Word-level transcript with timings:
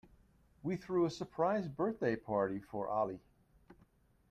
We 0.63 0.77
threw 0.77 1.05
a 1.05 1.11
surprise 1.11 1.67
birthday 1.67 2.15
party 2.15 2.57
for 2.57 2.89
Ali. 2.89 3.19